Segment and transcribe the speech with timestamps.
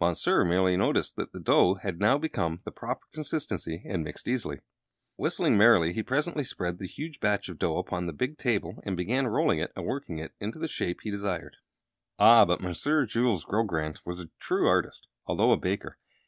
[0.00, 4.60] Monsieur merely noticed that the dough had now become the proper consistency, and mixed easily.
[5.16, 8.96] Whistling merrily, he presently spread the huge batch of dough upon the big table and
[8.96, 11.56] began rolling it and working it into the shape he desired.
[12.20, 14.68] [Illustration: THEN A SUDDEN IDEA STRUCK HIM.] Ah, but Monsieur Jules Grogrande was a true
[14.68, 15.98] artist, although a baker!